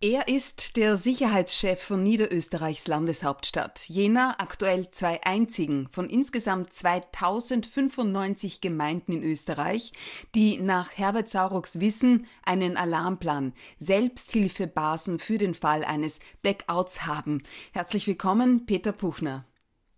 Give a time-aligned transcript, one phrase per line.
[0.00, 9.14] Er ist der Sicherheitschef von Niederösterreichs Landeshauptstadt, jener aktuell zwei einzigen von insgesamt 2095 Gemeinden
[9.14, 9.92] in Österreich,
[10.36, 17.42] die nach Herbert Saurucks Wissen einen Alarmplan, Selbsthilfebasen für den Fall eines Blackouts haben.
[17.72, 19.46] Herzlich willkommen, Peter Puchner.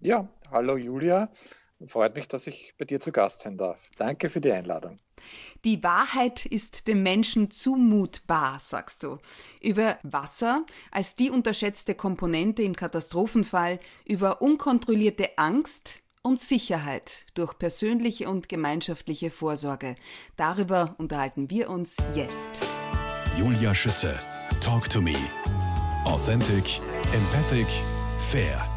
[0.01, 1.31] Ja, hallo Julia.
[1.87, 3.83] Freut mich, dass ich bei dir zu Gast sein darf.
[3.97, 4.97] Danke für die Einladung.
[5.65, 9.19] Die Wahrheit ist dem Menschen zumutbar, sagst du.
[9.61, 18.29] Über Wasser als die unterschätzte Komponente im Katastrophenfall, über unkontrollierte Angst und Sicherheit durch persönliche
[18.29, 19.97] und gemeinschaftliche Vorsorge.
[20.37, 22.61] Darüber unterhalten wir uns jetzt.
[23.39, 24.19] Julia Schütze,
[24.61, 25.17] Talk to Me.
[26.05, 26.81] Authentic,
[27.13, 27.67] empathic,
[28.31, 28.70] fair.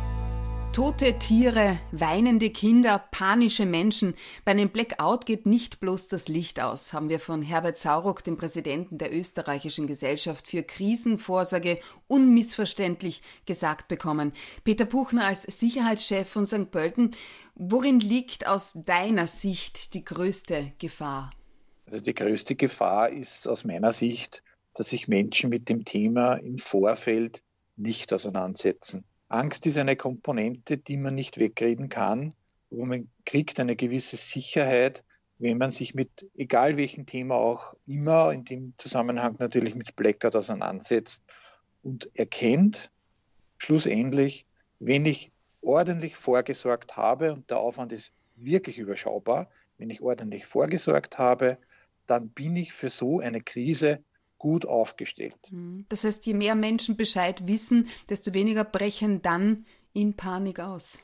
[0.74, 4.16] Tote Tiere, weinende Kinder, panische Menschen.
[4.44, 8.38] Bei einem Blackout geht nicht bloß das Licht aus, haben wir von Herbert Sauruck, dem
[8.38, 14.34] Präsidenten der österreichischen Gesellschaft für Krisenvorsorge, unmissverständlich gesagt bekommen.
[14.64, 16.72] Peter Buchner als Sicherheitschef von St.
[16.72, 17.12] Pölten,
[17.54, 21.30] worin liegt aus deiner Sicht die größte Gefahr?
[21.86, 24.42] Also die größte Gefahr ist aus meiner Sicht,
[24.74, 27.44] dass sich Menschen mit dem Thema im Vorfeld
[27.76, 29.06] nicht auseinandersetzen.
[29.34, 32.36] Angst ist eine Komponente, die man nicht wegreden kann,
[32.70, 35.04] wo man kriegt eine gewisse Sicherheit,
[35.40, 40.36] wenn man sich mit egal welchem Thema auch immer in dem Zusammenhang natürlich mit Blackout
[40.36, 41.24] auseinandersetzt
[41.82, 42.92] und erkennt,
[43.58, 44.46] schlussendlich,
[44.78, 51.18] wenn ich ordentlich vorgesorgt habe und der Aufwand ist wirklich überschaubar, wenn ich ordentlich vorgesorgt
[51.18, 51.58] habe,
[52.06, 54.04] dann bin ich für so eine Krise
[54.44, 55.38] gut aufgestellt.
[55.52, 55.86] Mhm.
[55.88, 61.00] Das heißt, je mehr Menschen Bescheid wissen, desto weniger brechen dann in Panik aus.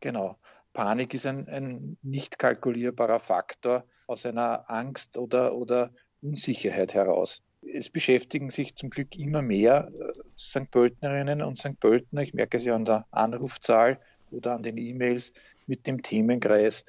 [0.00, 0.36] Genau.
[0.72, 7.42] Panik ist ein, ein nicht kalkulierbarer Faktor aus einer Angst oder, oder Unsicherheit heraus.
[7.72, 10.68] Es beschäftigen sich zum Glück immer mehr äh, St.
[10.68, 11.78] Pöltnerinnen und St.
[11.78, 14.00] Pöltner, ich merke es ja an der Anrufzahl
[14.32, 15.32] oder an den E-Mails
[15.68, 16.84] mit dem Themenkreis.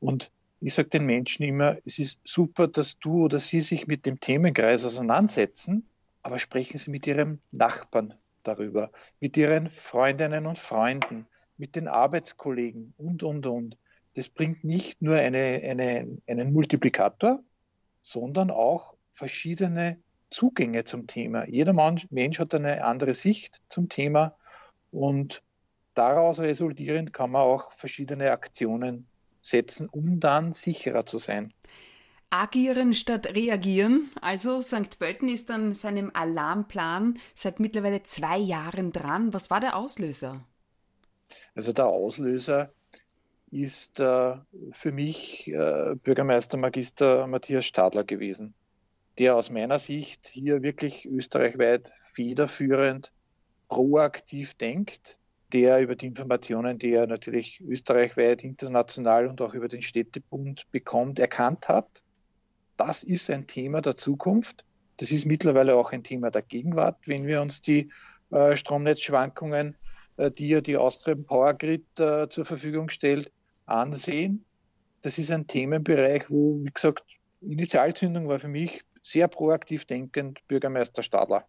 [0.00, 0.30] Und
[0.60, 4.20] ich sage den Menschen immer, es ist super, dass du oder sie sich mit dem
[4.20, 5.88] Themenkreis auseinandersetzen,
[6.22, 11.26] aber sprechen Sie mit Ihrem Nachbarn darüber, mit Ihren Freundinnen und Freunden,
[11.56, 13.76] mit den Arbeitskollegen und, und, und.
[14.14, 17.42] Das bringt nicht nur eine, eine, einen Multiplikator,
[18.00, 19.98] sondern auch verschiedene
[20.30, 21.48] Zugänge zum Thema.
[21.48, 24.36] Jeder Mensch hat eine andere Sicht zum Thema
[24.90, 25.42] und
[25.94, 29.06] daraus resultierend kann man auch verschiedene Aktionen
[29.48, 31.52] setzen, um dann sicherer zu sein.
[32.30, 34.10] Agieren statt reagieren.
[34.20, 34.98] Also St.
[34.98, 39.32] Pölten ist an seinem Alarmplan seit mittlerweile zwei Jahren dran.
[39.32, 40.44] Was war der Auslöser?
[41.54, 42.72] Also der Auslöser
[43.50, 44.34] ist äh,
[44.72, 48.54] für mich äh, Bürgermeister Magister Matthias Stadler gewesen,
[49.18, 53.10] der aus meiner Sicht hier wirklich österreichweit federführend
[53.68, 55.17] proaktiv denkt,
[55.52, 61.18] der über die Informationen, die er natürlich österreichweit, international und auch über den Städtebund bekommt,
[61.18, 62.02] erkannt hat.
[62.76, 64.64] Das ist ein Thema der Zukunft.
[64.98, 67.90] Das ist mittlerweile auch ein Thema der Gegenwart, wenn wir uns die
[68.30, 69.76] äh, Stromnetzschwankungen,
[70.16, 73.32] äh, die ja die Austrian Power Grid äh, zur Verfügung stellt,
[73.66, 74.44] ansehen.
[75.02, 77.04] Das ist ein Themenbereich, wo, wie gesagt,
[77.40, 81.46] Initialzündung war für mich sehr proaktiv denkend Bürgermeister Stadler.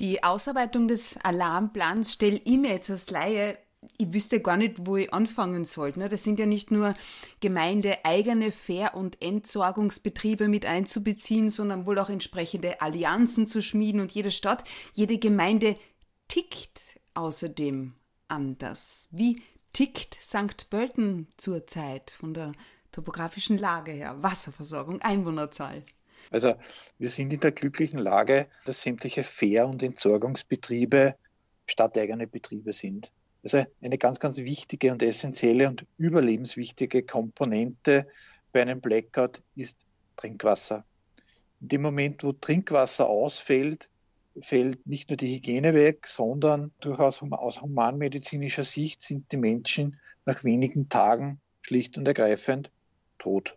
[0.00, 3.58] Die Ausarbeitung des Alarmplans stelle ich mir jetzt als Laie
[3.98, 5.98] ich wüsste gar nicht, wo ich anfangen sollte.
[5.98, 6.08] Ne?
[6.08, 6.94] Das sind ja nicht nur
[7.40, 14.30] gemeindeeigene Fähr- und Entsorgungsbetriebe mit einzubeziehen, sondern wohl auch entsprechende Allianzen zu schmieden und jede
[14.30, 15.76] Stadt, jede Gemeinde
[16.28, 17.94] tickt außerdem
[18.28, 19.08] anders.
[19.10, 19.42] Wie
[19.72, 20.70] tickt St.
[20.70, 22.52] Pölten zurzeit von der
[22.92, 24.22] topografischen Lage her?
[24.22, 25.82] Wasserversorgung, Einwohnerzahl?
[26.30, 26.54] Also
[26.98, 31.16] wir sind in der glücklichen Lage, dass sämtliche Fähr- und Entsorgungsbetriebe
[31.66, 33.12] stadteigene Betriebe sind.
[33.42, 38.06] Also eine ganz, ganz wichtige und essentielle und überlebenswichtige Komponente
[38.52, 39.78] bei einem Blackout ist
[40.16, 40.84] Trinkwasser.
[41.60, 43.88] In dem Moment, wo Trinkwasser ausfällt,
[44.40, 50.44] fällt nicht nur die Hygiene weg, sondern durchaus aus humanmedizinischer Sicht sind die Menschen nach
[50.44, 52.70] wenigen Tagen schlicht und ergreifend
[53.18, 53.56] tot.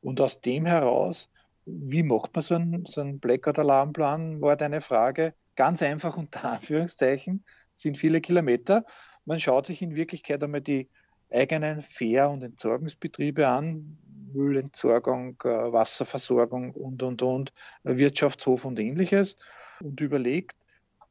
[0.00, 1.28] Und aus dem heraus,
[1.66, 5.34] wie macht man so einen, so einen Blackout-Alarmplan, war deine Frage.
[5.56, 7.44] Ganz einfach unter Anführungszeichen,
[7.76, 8.84] sind viele Kilometer.
[9.24, 10.88] Man schaut sich in Wirklichkeit einmal die
[11.30, 13.98] eigenen Fähr- und Entsorgungsbetriebe an,
[14.32, 17.52] Müllentsorgung, äh, Wasserversorgung und, und, und,
[17.84, 19.36] Wirtschaftshof und ähnliches
[19.80, 20.56] und überlegt,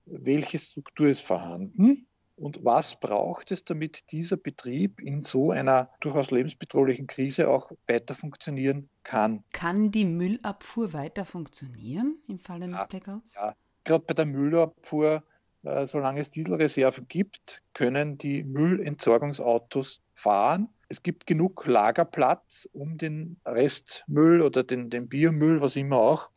[0.05, 2.08] welche Struktur ist vorhanden
[2.39, 8.15] Und was braucht es, damit dieser Betrieb in so einer durchaus lebensbedrohlichen Krise auch weiter
[8.15, 9.43] funktionieren kann?
[9.51, 13.33] Kann die Müllabfuhr weiter funktionieren im Falle eines ja, Blackouts?
[13.35, 15.23] Ja, gerade bei der Müllabfuhr,
[15.63, 20.69] äh, solange es Dieselreserven gibt, können die Müllentsorgungsautos fahren.
[20.87, 26.29] Es gibt genug Lagerplatz, um den Restmüll oder den, den Biomüll, was immer auch,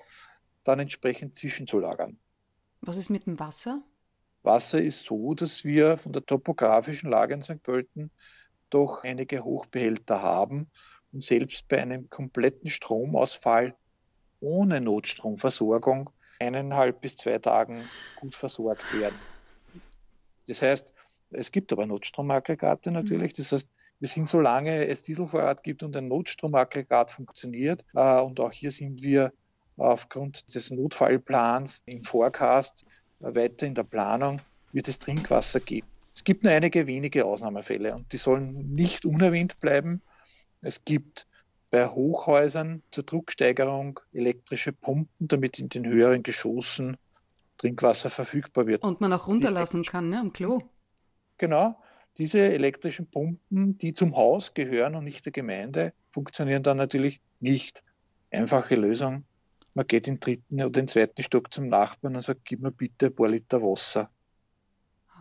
[0.64, 2.18] dann entsprechend zwischenzulagern.
[2.80, 3.82] Was ist mit dem Wasser?
[4.42, 7.62] Wasser ist so, dass wir von der topografischen Lage in St.
[7.62, 8.10] Pölten
[8.70, 10.66] doch einige Hochbehälter haben
[11.12, 13.74] und selbst bei einem kompletten Stromausfall
[14.40, 16.10] ohne Notstromversorgung
[16.40, 17.84] eineinhalb bis zwei Tagen
[18.16, 19.18] gut versorgt werden.
[20.48, 20.92] Das heißt,
[21.30, 23.32] es gibt aber Notstromaggregate natürlich.
[23.34, 23.68] Das heißt,
[24.00, 29.02] wir sind, solange es Dieselvorrat gibt und ein Notstromaggregat funktioniert, äh, und auch hier sind
[29.02, 29.32] wir
[29.76, 32.84] aufgrund des Notfallplans im Forecast
[33.22, 34.40] weiter in der Planung
[34.72, 35.86] wird es Trinkwasser geben.
[36.14, 40.02] Es gibt nur einige wenige Ausnahmefälle und die sollen nicht unerwähnt bleiben.
[40.60, 41.26] Es gibt
[41.70, 46.98] bei Hochhäusern zur Drucksteigerung elektrische Pumpen, damit in den höheren Geschossen
[47.56, 48.82] Trinkwasser verfügbar wird.
[48.82, 50.60] Und man auch runterlassen kann, ne, am Klo.
[51.38, 51.80] Genau.
[52.18, 57.82] Diese elektrischen Pumpen, die zum Haus gehören und nicht der Gemeinde, funktionieren dann natürlich nicht.
[58.30, 59.24] Einfache Lösung,
[59.74, 62.72] man geht in den dritten oder den zweiten Stock zum Nachbarn und sagt, gib mir
[62.72, 64.10] bitte ein paar Liter Wasser.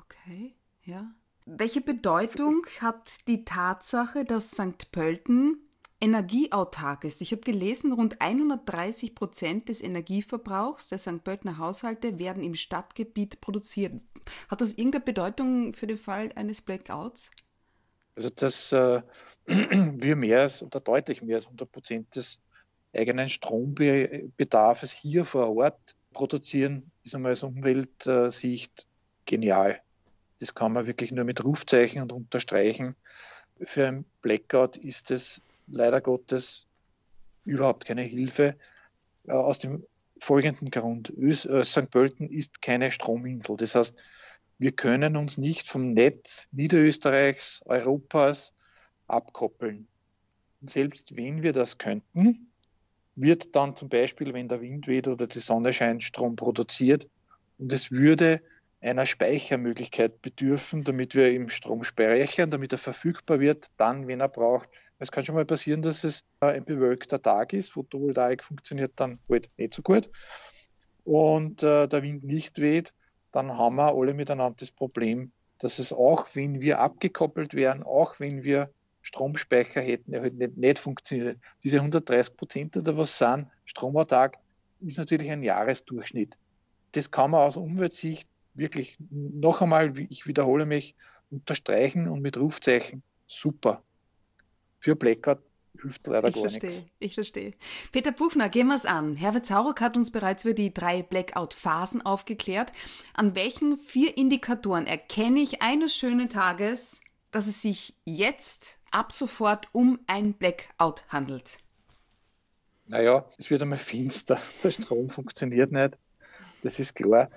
[0.03, 1.13] Okay, ja.
[1.45, 4.92] Welche Bedeutung hat die Tatsache, dass St.
[4.92, 5.57] Pölten
[6.00, 7.21] energieautark ist?
[7.21, 11.24] Ich habe gelesen, rund 130 Prozent des Energieverbrauchs der St.
[11.24, 13.94] Pöltener Haushalte werden im Stadtgebiet produziert.
[14.50, 17.31] Hat das irgendeine Bedeutung für den Fall eines Blackouts?
[18.15, 19.01] Also, dass äh,
[19.48, 22.39] wir mehr als oder deutlich mehr als 100 Prozent des
[22.93, 28.88] eigenen Strombedarfs hier vor Ort produzieren, ist einmal aus Umweltsicht
[29.25, 29.81] genial.
[30.39, 32.95] Das kann man wirklich nur mit Rufzeichen und unterstreichen.
[33.59, 36.65] Für ein Blackout ist es leider Gottes
[37.45, 38.55] überhaupt keine Hilfe.
[39.27, 39.85] Äh, aus dem
[40.19, 41.13] folgenden Grund.
[41.17, 41.89] Äh, St.
[41.89, 43.57] Pölten ist keine Strominsel.
[43.57, 44.01] Das heißt,
[44.57, 48.53] wir können uns nicht vom Netz Niederösterreichs, Europas
[49.07, 49.88] abkoppeln.
[50.61, 52.50] Und selbst wenn wir das könnten,
[53.15, 57.07] wird dann zum Beispiel, wenn der Wind weht oder die Sonne scheint, Strom produziert.
[57.57, 58.41] Und es würde
[58.81, 64.29] einer Speichermöglichkeit bedürfen, damit wir im Strom speichern, damit er verfügbar wird, dann, wenn er
[64.29, 64.69] braucht.
[64.97, 67.71] Es kann schon mal passieren, dass es ein bewölkter Tag ist.
[67.71, 70.09] Photovoltaik funktioniert dann halt nicht so gut.
[71.03, 72.93] Und äh, der Wind nicht weht,
[73.31, 78.19] dann haben wir alle miteinander das Problem, dass es auch, wenn wir abgekoppelt wären, auch
[78.19, 78.71] wenn wir
[79.01, 81.38] Stromspeicher hätten er halt nicht, nicht funktioniert.
[81.63, 84.38] Diese 130 Prozent oder was sind, Stromautark,
[84.81, 86.38] ist natürlich ein Jahresdurchschnitt.
[86.94, 90.95] Das kann man aus Umweltsicht wirklich noch einmal, ich wiederhole mich,
[91.30, 93.81] unterstreichen und mit Rufzeichen super.
[94.80, 95.39] Für Blackout
[95.81, 96.86] hilft leider ich gar verstehe, nichts.
[97.00, 97.53] Ich verstehe.
[97.92, 99.15] Peter Buchner, gehen wir es an.
[99.15, 102.71] Herbert Zauruck hat uns bereits über die drei Blackout-Phasen aufgeklärt.
[103.13, 107.01] An welchen vier Indikatoren erkenne ich eines schönen Tages,
[107.31, 111.57] dass es sich jetzt ab sofort um ein Blackout handelt?
[112.88, 115.97] Naja, es wird einmal finster, der Strom funktioniert nicht,
[116.61, 117.29] das ist klar.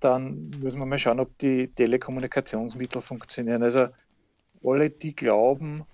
[0.00, 3.62] Dann muss man mal schauen, ob die Telekommunikationsmittel funktionieren.
[3.62, 3.88] Also
[4.62, 5.84] alle, die glauben,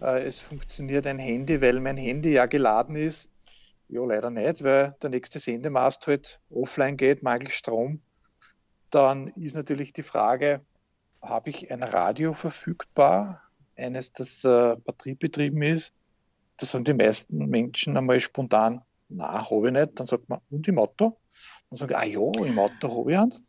[0.00, 3.28] äh, es funktioniert ein Handy, weil mein Handy ja geladen ist,
[3.88, 8.00] ja, leider nicht, weil der nächste Sendemast halt offline geht, mangels Strom.
[8.90, 10.60] Dann ist natürlich die Frage,
[11.22, 13.42] habe ich ein Radio verfügbar?
[13.78, 15.92] Eines, das äh, batteriebetrieben ist,
[16.58, 19.98] das haben die meisten Menschen einmal spontan, na, habe ich nicht.
[19.98, 21.16] Dann sagt man, und im Auto?
[21.70, 23.42] Dann sagen, ah ja, im Auto habe ich eins.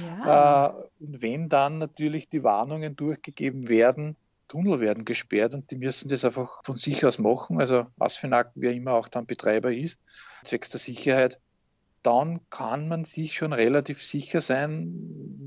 [0.00, 0.66] Ja.
[0.70, 4.16] Äh, und wenn dann natürlich die Warnungen durchgegeben werden,
[4.48, 8.72] Tunnel werden gesperrt und die müssen das einfach von sich aus machen, also ASFINAG, wer
[8.72, 9.98] immer auch dann Betreiber ist,
[10.44, 11.38] zwecks der Sicherheit,
[12.02, 14.92] dann kann man sich schon relativ sicher sein,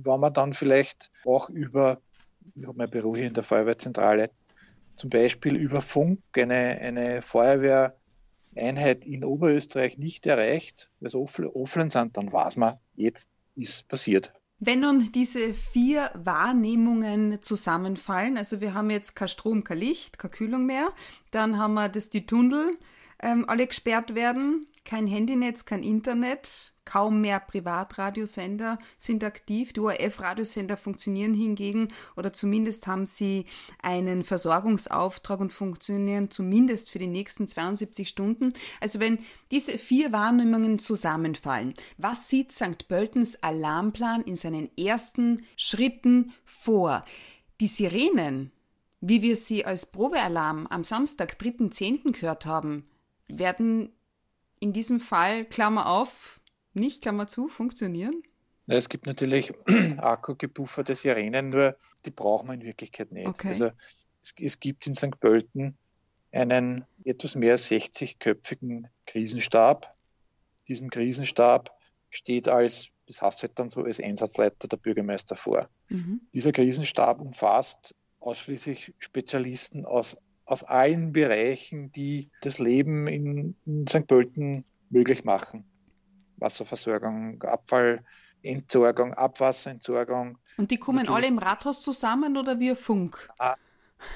[0.03, 1.99] wenn man dann vielleicht auch über
[2.55, 4.29] ich habe mein Büro hier in der Feuerwehrzentrale,
[4.95, 12.17] zum Beispiel über Funk eine, eine Feuerwehreinheit in Oberösterreich nicht erreicht, weil sie offline sind,
[12.17, 14.33] dann weiß man, jetzt ist passiert.
[14.59, 20.31] Wenn nun diese vier Wahrnehmungen zusammenfallen, also wir haben jetzt kein Strom, kein Licht, keine
[20.31, 20.89] Kühlung mehr,
[21.29, 22.77] dann haben wir das die Tunnel,
[23.21, 24.67] ähm, alle gesperrt werden.
[24.85, 29.73] Kein Handynetz, kein Internet, kaum mehr Privatradiosender sind aktiv.
[29.73, 33.45] Die ORF-Radiosender funktionieren hingegen oder zumindest haben sie
[33.81, 38.53] einen Versorgungsauftrag und funktionieren zumindest für die nächsten 72 Stunden.
[38.79, 39.19] Also wenn
[39.51, 42.87] diese vier Wahrnehmungen zusammenfallen, was sieht St.
[42.87, 47.03] Pöltens Alarmplan in seinen ersten Schritten vor?
[47.59, 48.51] Die Sirenen,
[49.01, 52.13] wie wir sie als Probealarm am Samstag, 3.10.
[52.13, 52.85] gehört haben,
[53.31, 53.91] werden
[54.59, 56.41] in diesem Fall, Klammer auf,
[56.73, 58.23] nicht, Klammer zu, funktionieren?
[58.67, 59.53] Es gibt natürlich
[59.97, 63.27] akkugebufferte Sirenen, nur die brauchen wir in Wirklichkeit nicht.
[63.27, 63.49] Okay.
[63.49, 63.71] Also
[64.21, 65.19] es, es, gibt in St.
[65.19, 65.77] Pölten
[66.31, 69.95] einen etwas mehr als 60-köpfigen Krisenstab.
[70.67, 71.71] Diesem Krisenstab
[72.09, 75.69] steht als, das heißt halt dann so, als Einsatzleiter der Bürgermeister vor.
[75.87, 76.21] Mhm.
[76.33, 84.07] Dieser Krisenstab umfasst ausschließlich Spezialisten aus aus allen Bereichen, die das Leben in, in St.
[84.07, 85.65] Pölten möglich machen.
[86.37, 90.37] Wasserversorgung, Abfallentsorgung, Abwasserentsorgung.
[90.55, 93.27] Und die kommen alle im Rathaus zusammen oder via Funk?
[93.37, 93.55] Ah,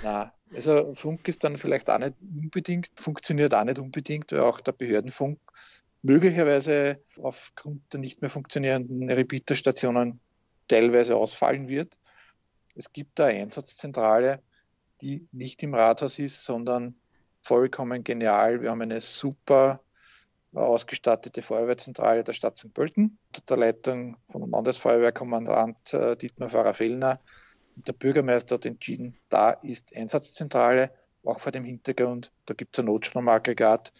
[0.03, 4.61] na, also Funk ist dann vielleicht auch nicht unbedingt, funktioniert auch nicht unbedingt, weil auch
[4.61, 5.37] der Behördenfunk
[6.01, 10.21] möglicherweise aufgrund der nicht mehr funktionierenden Repeaterstationen
[10.69, 11.97] teilweise ausfallen wird.
[12.75, 14.41] Es gibt da Einsatzzentrale,
[15.01, 16.95] die nicht im Rathaus ist, sondern
[17.41, 18.61] vollkommen genial.
[18.61, 19.81] Wir haben eine super
[20.53, 22.73] ausgestattete Feuerwehrzentrale der Stadt St.
[22.73, 27.19] Pölten unter der Leitung vom Landesfeuerwehrkommandant äh, Dietmar Pfarrer-Fellner.
[27.75, 30.91] Der Bürgermeister hat entschieden, da ist Einsatzzentrale,
[31.23, 33.93] auch vor dem Hintergrund, da gibt es ein Notstromaggregat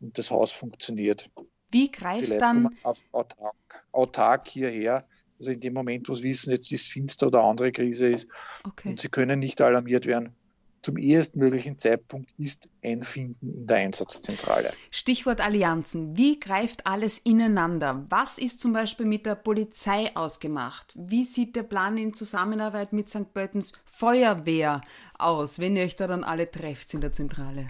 [0.00, 1.30] und das Haus funktioniert.
[1.70, 5.04] Wie greift dann auf autark, autark hierher
[5.38, 8.28] also in dem Moment, wo sie wissen, jetzt ist finster oder andere Krise ist
[8.64, 8.90] okay.
[8.90, 10.34] und sie können nicht alarmiert werden,
[10.82, 14.72] zum erstmöglichen Zeitpunkt ist Einfinden in der Einsatzzentrale.
[14.90, 16.16] Stichwort Allianzen.
[16.16, 18.06] Wie greift alles ineinander?
[18.08, 20.94] Was ist zum Beispiel mit der Polizei ausgemacht?
[20.96, 23.32] Wie sieht der Plan in Zusammenarbeit mit St.
[23.34, 24.80] Pöltens Feuerwehr
[25.18, 27.68] aus, wenn ihr euch da dann alle trefft in der Zentrale?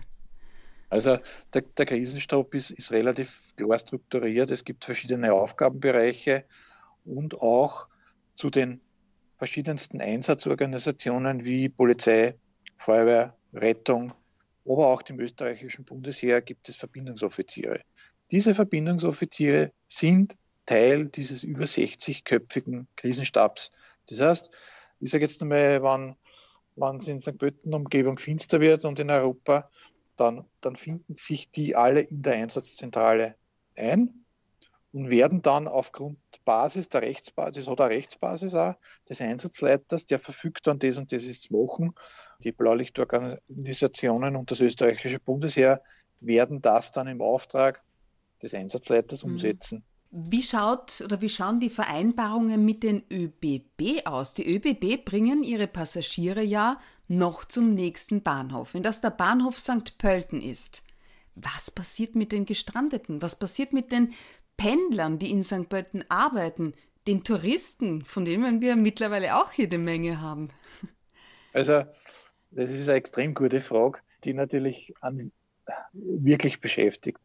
[0.91, 1.19] Also
[1.53, 4.51] der, der Krisenstab ist, ist relativ klar strukturiert.
[4.51, 6.45] Es gibt verschiedene Aufgabenbereiche
[7.05, 7.87] und auch
[8.37, 8.81] zu den
[9.37, 12.35] verschiedensten Einsatzorganisationen wie Polizei,
[12.79, 14.13] Feuerwehr, Rettung,
[14.65, 17.81] aber auch dem österreichischen Bundesheer gibt es Verbindungsoffiziere.
[18.31, 23.71] Diese Verbindungsoffiziere sind Teil dieses über 60-köpfigen Krisenstabs.
[24.09, 24.51] Das heißt,
[25.01, 26.17] ich sage jetzt einmal, wann,
[26.77, 27.39] wann es in St.
[27.39, 29.71] Pölten Umgebung finster wird und in Europa,
[30.17, 33.37] dann, dann finden sich die alle in der Einsatzzentrale
[33.77, 34.25] ein
[34.93, 38.75] und werden dann aufgrund Basis der Rechtsbasis, das hat eine Rechtsbasis auch,
[39.09, 41.95] des Einsatzleiters, der verfügt dann das und das ist zu machen.
[42.43, 45.83] Die Blaulichtorganisationen und das österreichische Bundesheer
[46.21, 47.83] werden das dann im Auftrag
[48.43, 49.33] des Einsatzleiters mhm.
[49.33, 49.85] umsetzen.
[50.11, 54.33] Wie schaut oder wie schauen die Vereinbarungen mit den ÖBB aus?
[54.33, 58.73] Die ÖBB bringen ihre Passagiere ja noch zum nächsten Bahnhof.
[58.73, 59.99] Wenn das der Bahnhof St.
[59.99, 60.83] Pölten ist,
[61.35, 63.21] was passiert mit den Gestrandeten?
[63.21, 64.15] Was passiert mit den
[64.59, 65.71] Pendlern, die in St.
[65.71, 66.75] Pölten arbeiten,
[67.07, 70.51] den Touristen, von denen wir mittlerweile auch jede Menge haben?
[71.55, 71.85] Also,
[72.51, 75.33] das ist eine extrem gute Frage, die natürlich an,
[75.93, 77.19] wirklich beschäftigt.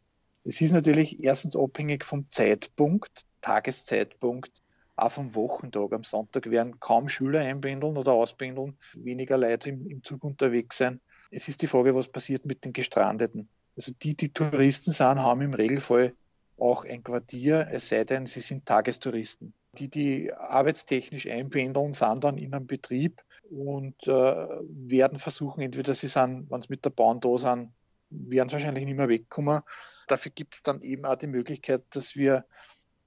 [0.45, 4.61] Es ist natürlich erstens abhängig vom Zeitpunkt, Tageszeitpunkt,
[4.95, 5.93] auch vom Wochentag.
[5.93, 11.01] Am Sonntag werden kaum Schüler einpendeln oder auspendeln, weniger Leute im, im Zug unterwegs sein.
[11.31, 13.49] Es ist die Frage, was passiert mit den Gestrandeten.
[13.75, 16.13] Also die, die Touristen sind, haben im Regelfall
[16.57, 19.53] auch ein Quartier, es sei denn, sie sind Tagestouristen.
[19.77, 26.07] Die, die arbeitstechnisch einpendeln, sind dann in einem Betrieb und äh, werden versuchen, entweder sie
[26.07, 27.73] sind, wenn sie mit der Bahn da sind,
[28.09, 29.61] werden sie wahrscheinlich nicht mehr wegkommen.
[30.07, 32.45] Dafür gibt es dann eben auch die Möglichkeit, dass wir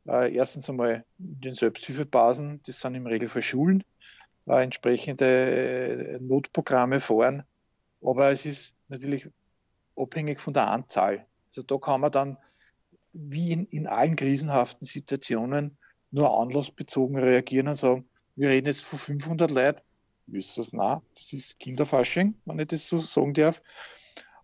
[0.09, 3.85] äh, erstens einmal in den Selbsthilfebasen, das sind im Regelfall Schulen,
[4.47, 7.45] äh, entsprechende äh, Notprogramme fahren.
[8.03, 9.29] Aber es ist natürlich
[9.97, 11.27] abhängig von der Anzahl.
[11.49, 12.39] Also da kann man dann
[13.19, 15.77] wie in, in allen krisenhaften Situationen
[16.11, 19.81] nur anlassbezogen reagieren und sagen, wir reden jetzt von 500 Leuten,
[20.27, 20.73] wisst das?
[20.73, 23.63] Nein, das ist Kinderfasching, wenn ich das so sagen darf.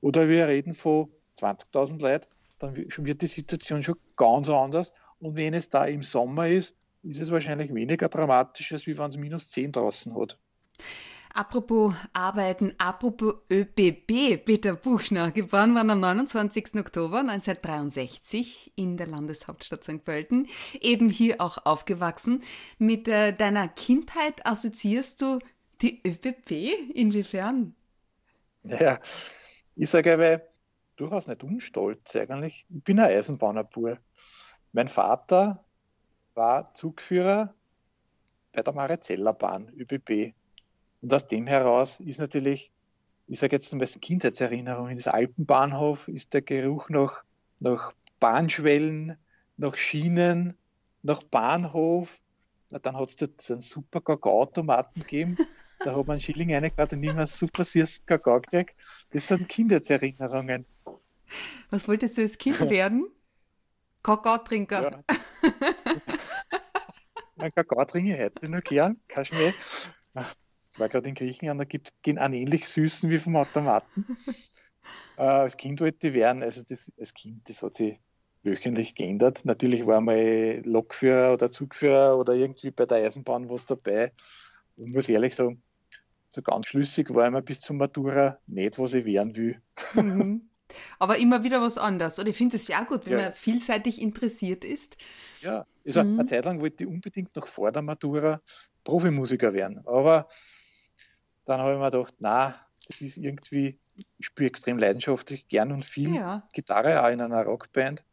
[0.01, 2.27] Oder wir reden von 20.000 Leuten,
[2.59, 4.93] dann wird die Situation schon ganz anders.
[5.19, 9.17] Und wenn es da im Sommer ist, ist es wahrscheinlich weniger dramatisch, als wenn es
[9.17, 10.39] minus 10 draußen hat.
[11.35, 16.75] Apropos Arbeiten, apropos ÖBB, Peter Buchner, geboren worden am 29.
[16.77, 20.05] Oktober 1963 in der Landeshauptstadt St.
[20.05, 20.47] Pölten,
[20.81, 22.43] eben hier auch aufgewachsen.
[22.79, 25.39] Mit äh, deiner Kindheit assoziierst du
[25.81, 26.51] die ÖBB?
[26.95, 27.75] Inwiefern?
[28.65, 29.01] Ja,
[29.75, 30.43] ich sage aber,
[30.97, 32.67] durchaus nicht unstolz eigentlich.
[32.69, 33.99] Ich bin ein Eisenbahnerbur.
[34.73, 35.65] Mein Vater
[36.35, 37.55] war Zugführer
[38.53, 40.35] bei der Marizellerbahn, ÖBB.
[41.03, 42.73] Und aus dem heraus ist natürlich,
[43.27, 47.25] ich sage jetzt zum Beispiel Kindheitserinnerung, in das Alpenbahnhof ist der Geruch nach,
[47.59, 49.19] nach Bahnschwellen,
[49.57, 50.57] nach Schienen,
[51.03, 52.21] nach Bahnhof.
[52.71, 55.37] Na, dann hat es dort so einen super Kakao-Automaten gegeben.
[55.81, 58.77] Da hat man einen Schilling reingekauft und immer super süß Kakao gekriegt.
[59.11, 60.65] Das sind Kindheitserinnerungen.
[61.71, 63.09] Was wolltest du als Kind werden?
[64.05, 64.83] Kakao-Trinker.
[64.83, 65.03] Ja.
[67.39, 69.53] Ein Kakao trinke ich heute noch gern, kein Schmäh.
[70.73, 74.17] Ich war gerade in Griechenland, da gibt es einen ähnlich süßen wie vom Automaten.
[75.17, 77.99] äh, als Kind wollte ich werden, also das, als Kind, das hat sich
[78.43, 79.45] wöchentlich geändert.
[79.45, 84.13] Natürlich war mal Lokführer oder Zugführer oder irgendwie bei der Eisenbahn was dabei.
[84.77, 85.63] Ich muss ehrlich sagen,
[86.29, 89.61] so ganz schlüssig war ich bis zur Matura nicht, was ich werden will.
[89.95, 90.49] Mhm.
[90.99, 92.19] Aber immer wieder was anderes.
[92.19, 93.25] Und ich finde es sehr gut, wenn ja.
[93.25, 94.97] man vielseitig interessiert ist.
[95.43, 96.19] Ja, also mhm.
[96.19, 98.41] eine Zeit lang wollte ich unbedingt noch vor der Matura
[98.83, 99.87] Profimusiker werden.
[99.87, 100.29] Aber
[101.45, 102.55] dann habe ich mir gedacht, na,
[102.87, 106.49] das ist irgendwie, ich spiele extrem leidenschaftlich gern und viel ja.
[106.53, 108.05] Gitarre auch in einer Rockband.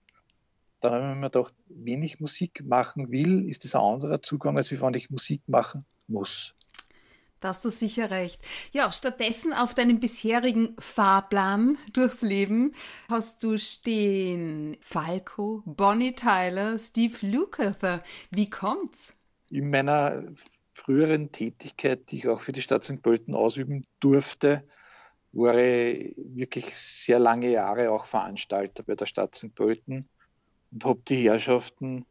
[0.80, 4.58] Dann habe ich mir gedacht, wenn ich Musik machen will, ist das ein anderer Zugang,
[4.58, 6.56] als wenn ich Musik machen muss.
[7.40, 8.42] Da hast du sicher recht.
[8.74, 12.74] Ja, stattdessen auf deinem bisherigen Fahrplan durchs Leben
[13.10, 18.04] hast du stehen Falco, Bonnie Tyler, Steve Lukather.
[18.32, 19.16] Wie kommt's?
[19.50, 20.24] In meiner
[20.80, 23.02] früheren Tätigkeit, die ich auch für die Stadt St.
[23.02, 24.64] Pölten ausüben durfte,
[25.32, 29.54] war ich wirklich sehr lange Jahre auch Veranstalter bei der Stadt St.
[29.54, 30.08] Pölten
[30.72, 32.06] und habe die Herrschaften,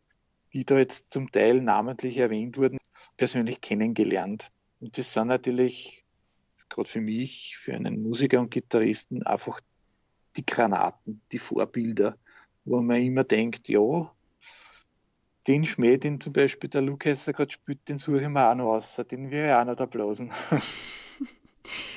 [0.52, 2.78] die da jetzt zum Teil namentlich erwähnt wurden,
[3.16, 4.50] persönlich kennengelernt.
[4.80, 6.04] Und das sind natürlich,
[6.68, 9.60] gerade für mich, für einen Musiker und Gitarristen, einfach
[10.36, 12.16] die Granaten, die Vorbilder,
[12.64, 14.12] wo man immer denkt, ja,
[15.48, 18.74] den Schmäh, den zum Beispiel der Lukas gerade spielt, den suche ich mir auch noch
[18.74, 20.30] aus, den will ich auch noch da blasen.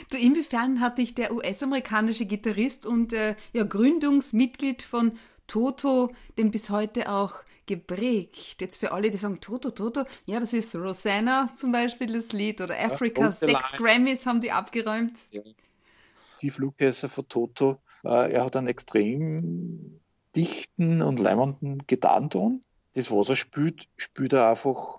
[0.10, 5.14] Du, inwiefern hat dich der US-amerikanische Gitarrist und äh, ja, Gründungsmitglied von
[5.48, 8.58] Toto denn bis heute auch geprägt.
[8.60, 12.60] Jetzt für alle, die sagen Toto, Toto, ja, das ist Rosanna zum Beispiel das Lied
[12.60, 15.18] oder Africa, ja, sechs Grammys haben die abgeräumt.
[15.32, 15.42] Ja.
[16.42, 20.02] Die Flughäuser von Toto, äh, er hat einen extrem
[20.36, 22.62] dichten und leimenden Gitarrenton.
[22.94, 24.98] Das, was er spielt, spielt er einfach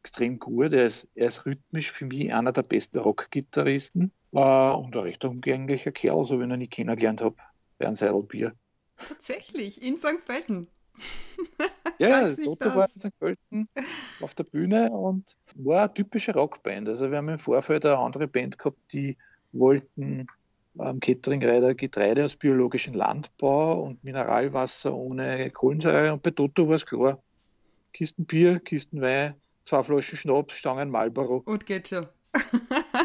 [0.00, 0.72] extrem gut.
[0.72, 5.24] Er ist, er ist rhythmisch für mich einer der besten Rockgitarristen äh, und ein recht
[5.24, 7.36] umgänglicher Kerl, so wie ich ihn nicht kennengelernt habe
[7.78, 8.54] bei einem Seidelbier.
[8.96, 10.24] Tatsächlich, in St.
[10.24, 10.68] Pölten.
[11.98, 13.18] Ja, Toto war in St.
[13.20, 13.68] Pölten
[14.20, 16.88] auf der Bühne und war eine typische Rockband.
[16.88, 19.16] Also wir haben im Vorfeld eine andere Band gehabt, die
[19.52, 20.26] wollten
[20.78, 26.12] am Cateringreiter Getreide aus biologischem Landbau und Mineralwasser ohne Kohlensäure.
[26.12, 27.22] Und bei Toto war es klar.
[27.92, 31.42] Kisten Bier, Kisten Wein, zwei Flaschen Schnaps, Stangen Marlboro.
[31.44, 32.06] Und geht schon.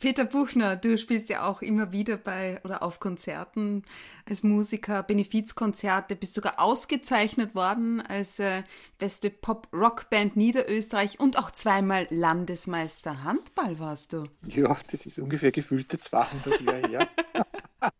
[0.00, 3.82] Peter Buchner, du spielst ja auch immer wieder bei oder auf Konzerten
[4.28, 8.62] als Musiker, Benefizkonzerte, bist sogar ausgezeichnet worden als äh,
[8.98, 14.24] beste Pop-Rock-Band Niederösterreich und auch zweimal Landesmeister Handball warst du.
[14.46, 17.08] Ja, das ist ungefähr gefühlte 200 Jahre her.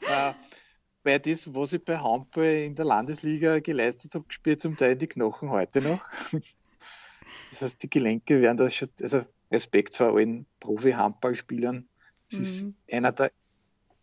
[0.00, 0.32] äh,
[1.02, 5.08] bei das, was ich bei Handball in der Landesliga geleistet habe, gespielt zum Teil die
[5.08, 6.00] Knochen heute noch.
[7.50, 11.86] Das heißt, die Gelenke werden da schon, also Respekt vor allen Profi-Handballspielern.
[12.30, 12.42] Es mhm.
[12.42, 13.30] ist einer der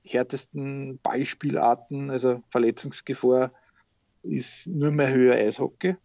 [0.04, 3.52] härtesten Ballspielarten, also Verletzungsgefahr
[4.24, 5.96] ist nur mehr höher Eishockey.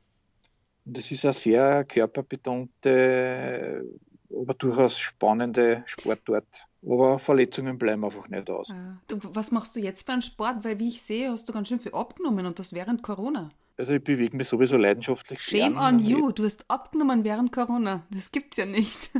[0.84, 3.84] Und es ist eine sehr körperbetonte,
[4.30, 6.66] aber durchaus spannende Sportart.
[6.86, 8.70] Aber Verletzungen bleiben einfach nicht aus.
[8.70, 9.00] Ah.
[9.08, 10.64] was machst du jetzt für einen Sport?
[10.64, 13.50] Weil wie ich sehe, hast du ganz schön viel abgenommen und das während Corona.
[13.76, 15.40] Also ich bewege mich sowieso leidenschaftlich.
[15.40, 18.06] Shame on you, du hast abgenommen während Corona.
[18.10, 19.10] Das gibt's ja nicht.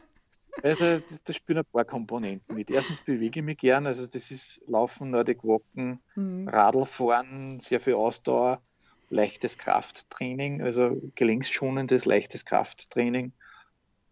[0.62, 2.70] also da spielen ein paar Komponenten mit.
[2.70, 6.48] Erstens bewege ich mich gern, also das ist Laufen, Nordic Walken, mhm.
[6.48, 8.60] Radlfahren, sehr viel Ausdauer,
[9.10, 13.32] leichtes Krafttraining, also gelenksschonendes, leichtes Krafttraining.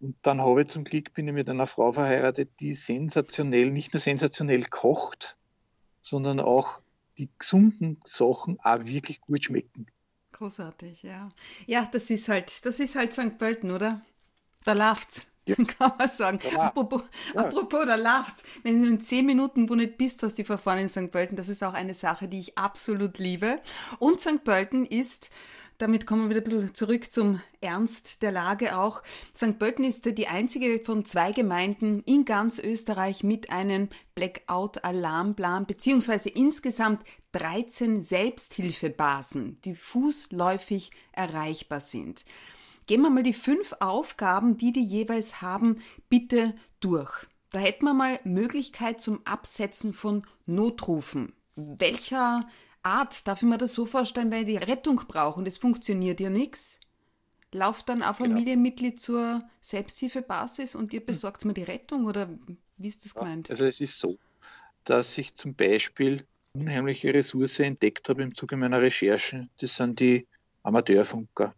[0.01, 3.95] Und dann habe ich zum Glück, bin ich mit einer Frau verheiratet, die sensationell, nicht
[3.95, 5.37] nur sensationell kocht,
[6.03, 6.81] sondern auch
[7.19, 9.87] die gesunden Sachen auch wirklich gut schmecken.
[10.33, 11.29] Großartig, ja.
[11.67, 13.39] Ja, das ist halt, das ist halt St.
[13.39, 14.03] Pölten, oder?
[14.65, 15.27] Da läuft's.
[15.49, 15.55] Ja.
[15.55, 16.41] Kann man sagen.
[16.53, 16.59] Ja.
[16.59, 17.05] Apropos,
[17.35, 17.41] ja.
[17.41, 18.45] apropos, da läuft's.
[18.65, 21.11] Wenn du in zehn Minuten wo nicht bist, hast du verfahren in St.
[21.11, 21.39] Pölten.
[21.39, 23.59] Das ist auch eine Sache, die ich absolut liebe.
[23.99, 24.45] Und St.
[24.45, 25.31] Pölten ist
[25.79, 29.03] damit kommen wir wieder ein bisschen zurück zum Ernst der Lage auch.
[29.35, 29.59] St.
[29.59, 37.03] Pölten ist die einzige von zwei Gemeinden in ganz Österreich mit einem Blackout-Alarmplan, beziehungsweise insgesamt
[37.33, 42.25] 13 Selbsthilfebasen, die fußläufig erreichbar sind.
[42.87, 47.27] Gehen wir mal die fünf Aufgaben, die die jeweils haben, bitte durch.
[47.53, 51.33] Da hätten wir mal Möglichkeit zum Absetzen von Notrufen.
[51.55, 52.49] Welcher
[52.83, 56.21] Art, darf ich mir das so vorstellen, weil ich die Rettung brauche und es funktioniert
[56.21, 56.81] ja nichts?
[57.53, 58.29] Lauft dann ein genau.
[58.29, 62.29] Familienmitglied zur Selbsthilfebasis und ihr besorgt mir die Rettung oder
[62.77, 63.51] wie ist das gemeint?
[63.51, 64.19] Also es ist so,
[64.85, 69.51] dass ich zum Beispiel unheimliche Ressource entdeckt habe im Zuge meiner Recherchen.
[69.61, 70.27] Das sind die
[70.63, 71.55] Amateurfunker.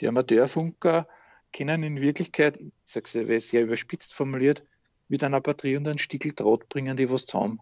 [0.00, 1.06] Die Amateurfunker
[1.52, 4.64] können in Wirklichkeit, ich sage es sehr überspitzt formuliert,
[5.08, 7.60] mit einer Batterie und einem Stickel Draht bringen die was zusammen.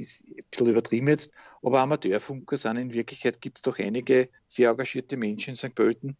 [0.00, 1.30] Ist ein bisschen übertrieben jetzt,
[1.62, 5.74] aber Amateurfunker sind in Wirklichkeit, gibt es doch einige sehr engagierte Menschen in St.
[5.74, 6.16] Pölten,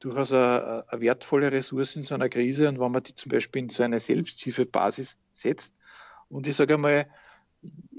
[0.00, 3.62] durchaus eine, eine, wertvolle Ressource in so einer Krise und wenn man die zum Beispiel
[3.62, 5.74] in so eine Selbsthilfebasis setzt
[6.28, 7.06] und ich sage einmal,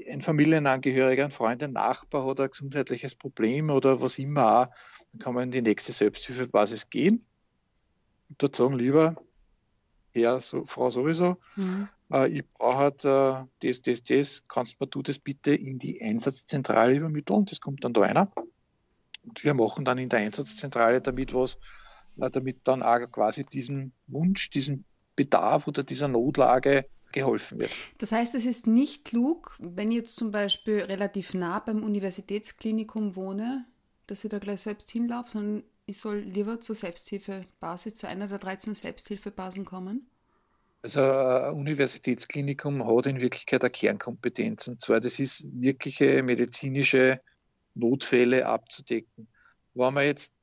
[0.09, 4.71] ein Familienangehöriger, ein Freund, ein Nachbar hat ein gesundheitliches Problem oder was immer
[5.11, 7.25] dann kann man in die nächste Selbsthilfebasis gehen
[8.29, 9.15] und dort sagen, lieber
[10.11, 15.01] Herr, so, Frau sowieso, mhm äh, ich brauche halt äh, das, das, das, kannst du
[15.01, 17.45] das bitte in die Einsatzzentrale übermitteln?
[17.45, 18.31] Das kommt dann da einer.
[19.23, 21.57] Und wir machen dann in der Einsatzzentrale damit was,
[22.17, 27.71] äh, damit dann auch quasi diesem Wunsch, diesem Bedarf oder dieser Notlage geholfen wird.
[27.99, 33.15] Das heißt, es ist nicht klug, wenn ich jetzt zum Beispiel relativ nah beim Universitätsklinikum
[33.15, 33.65] wohne,
[34.07, 38.39] dass ich da gleich selbst hinlaufe, sondern ich soll lieber zur Selbsthilfebasis, zu einer der
[38.39, 40.09] 13 Selbsthilfebasen kommen?
[40.83, 44.67] Also ein Universitätsklinikum hat in Wirklichkeit eine Kernkompetenz.
[44.67, 47.21] Und zwar, das ist wirkliche medizinische
[47.73, 49.27] Notfälle abzudecken.
[49.73, 50.33] Wenn man jetzt,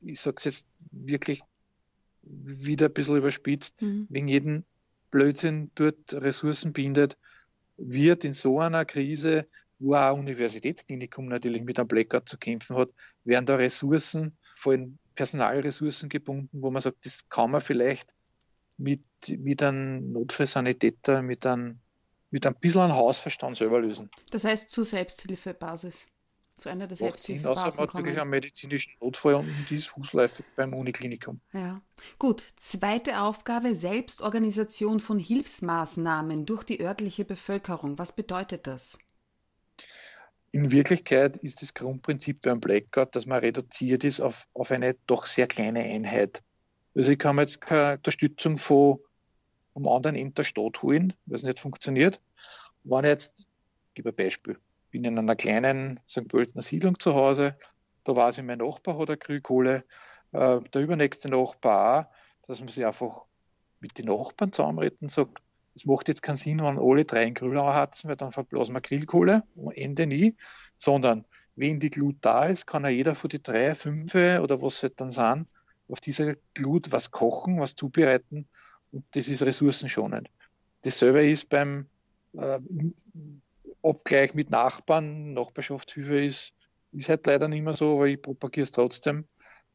[0.00, 1.42] ich sage es jetzt wirklich
[2.22, 4.08] wieder ein bisschen überspitzt, mhm.
[4.10, 4.64] wegen jedem
[5.12, 7.16] Blödsinn dort Ressourcen bindet,
[7.76, 9.46] wird in so einer Krise,
[9.78, 12.90] wo auch ein Universitätsklinikum natürlich mit einem Blackout zu kämpfen hat,
[13.22, 18.12] werden da Ressourcen, vor allem Personalressourcen gebunden, wo man sagt, das kann man vielleicht
[18.76, 21.80] mit, mit einem Notfallsanitäter, mit einem,
[22.30, 24.10] mit ein bisschen an Hausverstand selber lösen.
[24.30, 26.06] Das heißt zur Selbsthilfebasis,
[26.56, 30.46] zu einer der Selbsthilfebasen Außer man hat wirklich einen medizinischen Notfall und die ist fußläufig
[30.56, 31.40] beim Uniklinikum.
[31.52, 31.80] Ja,
[32.18, 32.44] gut.
[32.56, 37.98] Zweite Aufgabe, Selbstorganisation von Hilfsmaßnahmen durch die örtliche Bevölkerung.
[37.98, 38.98] Was bedeutet das?
[40.52, 45.26] In Wirklichkeit ist das Grundprinzip beim Blackout, dass man reduziert ist auf, auf eine doch
[45.26, 46.44] sehr kleine Einheit.
[46.94, 48.98] Also ich kann mir jetzt keine Unterstützung von
[49.74, 52.20] am anderen Ende der Stadt holen, weil es nicht funktioniert.
[52.84, 54.58] Wenn ich jetzt, ich gebe ein Beispiel,
[54.90, 56.28] bin in einer kleinen St.
[56.28, 57.56] Pöltener Siedlung zu Hause,
[58.04, 59.84] da weiß ich, mein Nachbar hat eine Grünkohle,
[60.32, 63.22] äh, der übernächste Nachbar auch, dass man sich einfach
[63.80, 65.42] mit den Nachbarn zusammenreden sagt,
[65.74, 68.80] es macht jetzt keinen Sinn, wenn alle drei einen Grill anhatzen, weil dann verblasen wir
[68.80, 69.42] Grillkohle,
[69.74, 70.36] Ende nie,
[70.76, 71.24] sondern
[71.56, 75.00] wenn die Glut da ist, kann ja jeder von die drei, fünf oder was halt
[75.00, 75.48] dann sind,
[75.88, 78.46] auf dieser Glut was kochen, was zubereiten
[78.92, 80.30] und das ist ressourcenschonend.
[80.82, 81.86] Dasselbe ist beim
[82.34, 82.60] äh,
[83.82, 86.52] Abgleich mit Nachbarn, Nachbarschaftshilfe ist,
[86.92, 89.26] ist halt leider nicht mehr so, aber ich propagiere es trotzdem,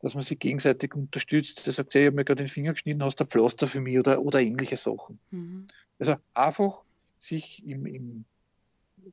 [0.01, 1.65] dass man sich gegenseitig unterstützt.
[1.65, 3.81] Der sagt, hey, ich habe mir gerade den Finger geschnitten, hast du ein Pflaster für
[3.81, 5.19] mich oder, oder ähnliche Sachen.
[5.31, 5.67] Mhm.
[5.99, 6.81] Also einfach
[7.19, 8.25] sich im, im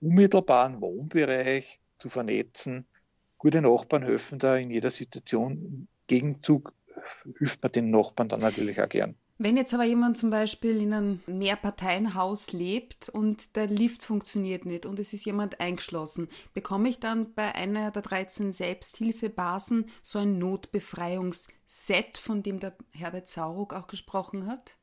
[0.01, 2.87] unmittelbaren Wohnbereich zu vernetzen,
[3.39, 5.89] gute Nachbarn helfen da in jeder Situation.
[6.07, 6.73] Gegenzug
[7.39, 9.17] hilft man den Nachbarn dann natürlich auch gern.
[9.39, 14.87] Wenn jetzt aber jemand zum Beispiel in einem Mehrparteienhaus lebt und der Lift funktioniert nicht
[14.87, 20.39] und es ist jemand eingeschlossen, bekomme ich dann bei einer der 13 Selbsthilfebasen so ein
[20.39, 24.77] Notbefreiungsset, von dem der Herbert Sauruck auch gesprochen hat?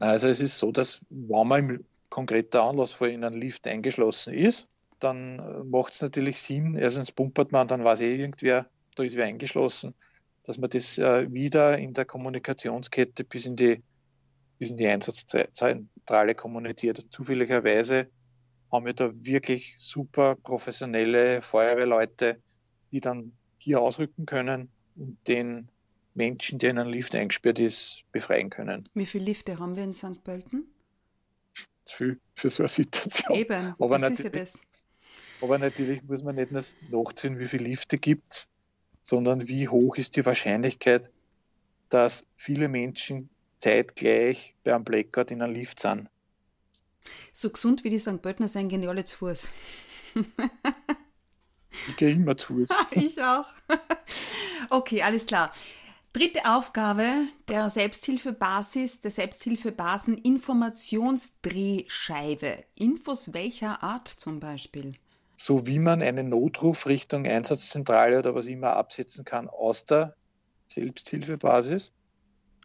[0.00, 4.66] Also es ist so, dass wenn man im konkreten Anlassfall in einen Lift eingeschlossen ist,
[4.98, 9.14] dann äh, macht es natürlich Sinn, erstens pumpert man, dann weiß eh irgendwer, da ist
[9.14, 9.94] wer eingeschlossen
[10.44, 13.82] dass man das äh, wieder in der Kommunikationskette bis in die,
[14.58, 17.06] bis in die Einsatzzentrale kommuniziert.
[17.10, 18.08] Zufälligerweise
[18.70, 22.40] haben wir da wirklich super professionelle Feuerwehrleute,
[22.92, 25.68] die dann hier ausrücken können und den
[26.14, 28.88] Menschen, der in einen Lift eingesperrt ist, befreien können.
[28.94, 30.22] Wie viele Lifte haben wir in St.
[30.22, 30.66] Pölten?
[31.86, 33.36] Viel für so eine Situation.
[33.36, 34.62] Eben, aber das ist ja das.
[35.40, 38.48] Aber natürlich muss man nicht nur nachziehen, wie viele Lifte gibt es,
[39.04, 41.10] sondern wie hoch ist die Wahrscheinlichkeit,
[41.90, 43.28] dass viele Menschen
[43.60, 46.08] zeitgleich bei einem Blackout in einem Lift sind.
[47.32, 48.20] So gesund wie die St.
[48.20, 49.52] Pöltner sein, genial zu Fuß.
[51.88, 52.68] Ich gehe immer zu es.
[52.92, 53.46] ich auch.
[54.70, 55.52] Okay, alles klar.
[56.14, 62.64] Dritte Aufgabe der Selbsthilfebasis, der Selbsthilfebasen Informationsdrehscheibe.
[62.74, 64.94] Infos welcher Art zum Beispiel?
[65.36, 70.14] So wie man einen Notruf Richtung Einsatzzentrale oder was immer absetzen kann aus der
[70.68, 71.92] Selbsthilfebasis,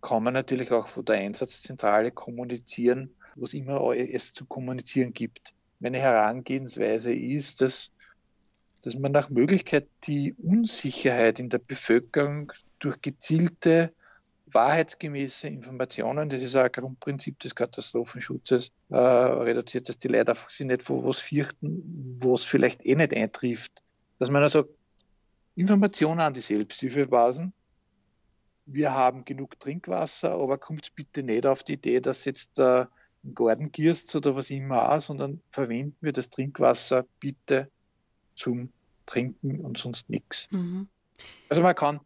[0.01, 5.53] kann man natürlich auch von der Einsatzzentrale kommunizieren, was immer es zu kommunizieren gibt.
[5.79, 7.91] Meine Herangehensweise ist, dass,
[8.81, 13.93] dass man nach Möglichkeit die Unsicherheit in der Bevölkerung durch gezielte,
[14.53, 20.49] wahrheitsgemäße Informationen, das ist auch ein Grundprinzip des Katastrophenschutzes, äh, reduziert, dass die Leute einfach
[20.49, 23.83] sich nicht vor was fürchten, was vielleicht eh nicht eintrifft.
[24.17, 24.65] Dass man also
[25.55, 27.53] Informationen an die Selbsthilfebasen
[28.71, 32.85] wir haben genug Trinkwasser, aber kommt bitte nicht auf die Idee, dass jetzt äh,
[33.23, 37.69] ein Garten gierst oder was immer auch, sondern verwenden wir das Trinkwasser bitte
[38.35, 38.71] zum
[39.05, 40.47] Trinken und sonst nichts.
[40.51, 40.87] Mhm.
[41.49, 41.99] Also man kann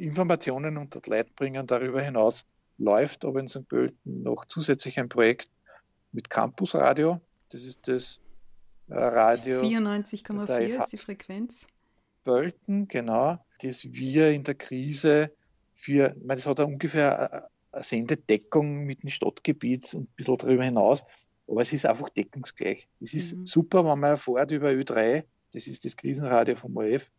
[0.00, 1.66] Informationen unter die Leute bringen.
[1.66, 2.44] Darüber hinaus
[2.78, 3.68] läuft aber in St.
[3.68, 5.50] Pölten noch zusätzlich ein Projekt
[6.12, 7.20] mit Campusradio.
[7.50, 8.18] Das ist das
[8.88, 9.60] äh, Radio.
[9.60, 11.66] 94,4 ist die Frequenz.
[12.24, 15.32] Pölten, genau, das wir in der Krise
[15.74, 20.64] für, ich meine, das hat ungefähr eine Sendedeckung mit dem Stadtgebiet und ein bisschen darüber
[20.64, 21.04] hinaus,
[21.48, 22.88] aber es ist einfach deckungsgleich.
[23.00, 23.46] Es ist mhm.
[23.46, 27.10] super, wenn man erfährt über Ö3, das ist das Krisenradio vom ORF,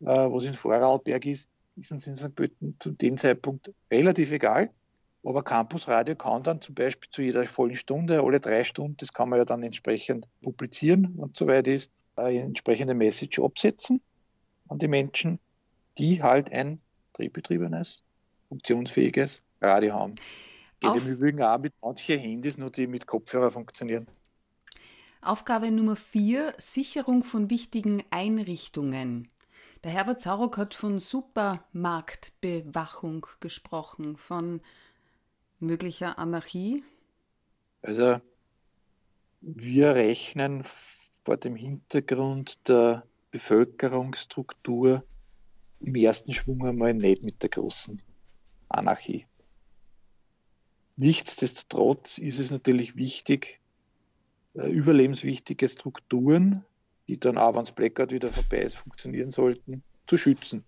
[0.00, 2.34] äh, was in Vorarlberg ist, ist uns in St.
[2.34, 4.70] Pölten zu dem Zeitpunkt relativ egal.
[5.24, 9.28] Aber Campusradio kann dann zum Beispiel zu jeder vollen Stunde, alle drei Stunden, das kann
[9.28, 14.00] man ja dann entsprechend publizieren und so weiter ist, eine entsprechende Message absetzen
[14.68, 15.38] an die Menschen,
[15.98, 16.80] die halt ein
[17.12, 18.02] drehbetriebenes,
[18.48, 20.14] funktionsfähiges Radio haben.
[20.80, 24.08] Geht Auf im Übrigen auch mit manchen Handys, nur die mit Kopfhörer funktionieren.
[25.20, 29.28] Aufgabe Nummer vier, Sicherung von wichtigen Einrichtungen.
[29.84, 34.60] Der Herbert Sauruck hat von Supermarktbewachung gesprochen, von
[35.58, 36.84] möglicher Anarchie.
[37.82, 38.20] Also
[39.40, 40.62] wir rechnen
[41.24, 45.02] vor dem Hintergrund der Bevölkerungsstruktur
[45.80, 48.00] im ersten Schwung einmal nicht mit der großen
[48.68, 49.26] Anarchie.
[50.94, 53.58] Nichtsdestotrotz ist es natürlich wichtig,
[54.54, 56.64] äh, überlebenswichtige Strukturen,
[57.12, 60.64] die dann auch, wenn es Blackout wieder vorbei ist, funktionieren sollten, zu schützen.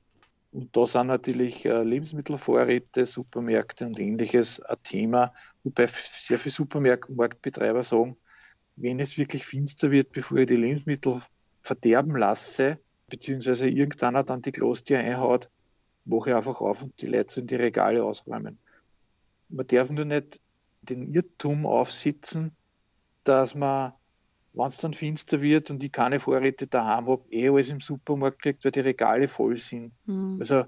[0.53, 5.33] Und da sind natürlich äh, Lebensmittelvorräte, Supermärkte und ähnliches ein Thema,
[5.65, 8.17] wobei sehr viele Supermarktbetreiber sagen,
[8.77, 11.23] wenn es wirklich finster wird, bevor ich die Lebensmittel
[11.63, 12.79] verderben lasse,
[13.09, 15.49] beziehungsweise irgendeiner dann die Klostür einhaut,
[16.05, 18.59] mache ich einfach auf und die Leute in die Regale ausräumen.
[19.49, 20.41] Man darf nur nicht
[20.83, 22.53] den Irrtum aufsitzen,
[23.25, 23.95] dass man,
[24.55, 28.41] wenn es dann finster wird und ich keine Vorräte daheim habe, eh alles im Supermarkt
[28.41, 29.93] kriegt, weil die Regale voll sind.
[30.07, 30.39] Mhm.
[30.41, 30.65] Also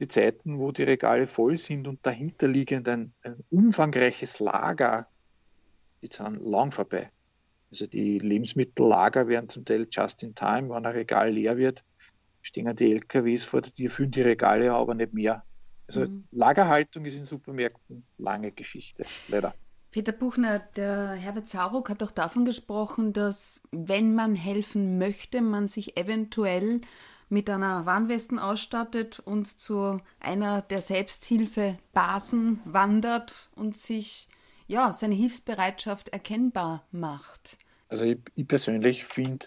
[0.00, 5.08] die Zeiten, wo die Regale voll sind und dahinter liegend ein, ein umfangreiches Lager,
[6.00, 7.10] die sind lang vorbei.
[7.70, 11.82] Also die Lebensmittellager werden zum Teil just in time, wenn ein Regal leer wird,
[12.42, 15.44] stehen die LKWs vor der Tür, füllen die Regale aber nicht mehr.
[15.88, 16.24] Also mhm.
[16.30, 19.54] Lagerhaltung ist in Supermärkten lange Geschichte, leider.
[19.92, 25.68] Peter Buchner, der Herbert Sauruck hat auch davon gesprochen, dass wenn man helfen möchte, man
[25.68, 26.80] sich eventuell
[27.28, 34.28] mit einer Warnwesten ausstattet und zu einer der Selbsthilfebasen wandert und sich
[34.66, 37.58] ja, seine Hilfsbereitschaft erkennbar macht.
[37.88, 39.46] Also ich, ich persönlich finde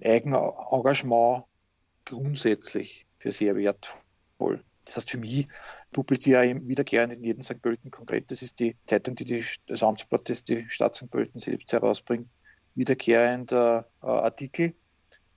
[0.00, 1.44] Eigenengagement
[2.04, 4.62] grundsätzlich für sehr wertvoll.
[4.86, 5.48] Das heißt für mich,
[5.92, 7.60] publiziere ich wieder gerne in jedem St.
[7.60, 8.30] Pölten konkret.
[8.30, 11.10] Das ist die Zeitung, die, die das Amtsblatt, das die Stadt St.
[11.10, 12.28] Pölten selbst herausbringt,
[12.74, 14.74] wiederkehrender äh, Artikel.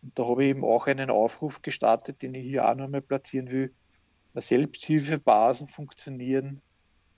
[0.01, 3.49] Und da habe ich eben auch einen Aufruf gestartet, den ich hier auch nochmal platzieren
[3.49, 3.73] will.
[4.35, 6.61] Selbsthilfebasen funktionieren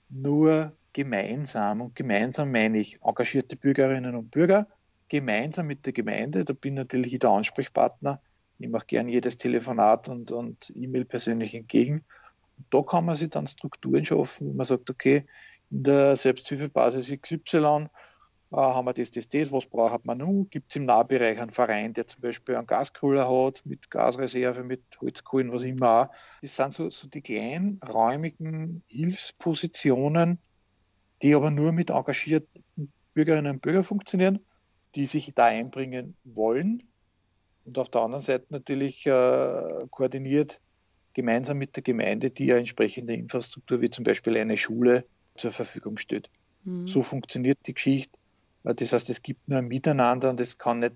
[0.08, 1.82] nur gemeinsam.
[1.82, 4.66] Und gemeinsam meine ich engagierte Bürgerinnen und Bürger,
[5.08, 6.44] gemeinsam mit der Gemeinde.
[6.44, 8.20] Da bin natürlich ich der Ansprechpartner.
[8.58, 12.04] Ich mache gern jedes Telefonat und, und E-Mail persönlich entgegen.
[12.70, 15.26] Da kann man sich dann Strukturen schaffen, wo man sagt, okay,
[15.70, 20.48] in der Selbsthilfebasis XY äh, haben wir das, das, das, was braucht man nun?
[20.50, 24.82] Gibt es im Nahbereich einen Verein, der zum Beispiel einen Gaskohler hat, mit Gasreserve, mit
[25.00, 26.14] Holzkohlen, was immer auch.
[26.42, 30.38] Das sind so, so die kleinen, räumigen Hilfspositionen,
[31.22, 34.40] die aber nur mit engagierten Bürgerinnen und Bürgern funktionieren
[34.94, 36.82] die sich da einbringen wollen
[37.64, 40.60] und auf der anderen Seite natürlich äh, koordiniert
[41.14, 45.04] gemeinsam mit der Gemeinde, die ja entsprechende Infrastruktur wie zum Beispiel eine Schule
[45.36, 46.30] zur Verfügung stellt.
[46.64, 46.86] Mhm.
[46.86, 48.18] So funktioniert die Geschichte.
[48.64, 50.92] Das heißt, es gibt nur ein Miteinander und es kann nicht,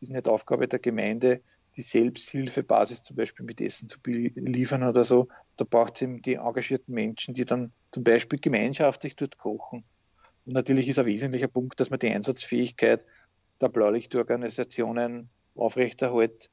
[0.00, 1.40] ist nicht Aufgabe der Gemeinde,
[1.76, 5.28] die Selbsthilfebasis zum Beispiel mit Essen zu liefern oder so.
[5.56, 9.84] Da braucht es eben die engagierten Menschen, die dann zum Beispiel gemeinschaftlich dort kochen.
[10.44, 13.04] Und natürlich ist ein wesentlicher Punkt, dass man die Einsatzfähigkeit
[13.60, 16.50] der Blaulichtorganisationen aufrechterhält,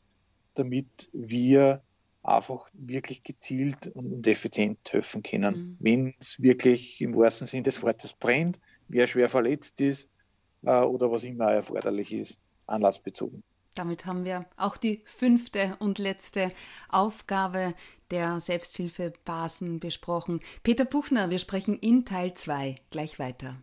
[0.55, 1.81] damit wir
[2.23, 5.55] einfach wirklich gezielt und effizient helfen können.
[5.55, 5.77] Mhm.
[5.79, 10.09] Wenn es wirklich im wahrsten Sinne des Wortes brennt, wer schwer verletzt ist
[10.63, 13.43] äh, oder was immer erforderlich ist, anlassbezogen.
[13.75, 16.51] Damit haben wir auch die fünfte und letzte
[16.89, 17.73] Aufgabe
[18.11, 20.41] der Selbsthilfebasen besprochen.
[20.61, 23.57] Peter Buchner, wir sprechen in Teil 2 gleich weiter.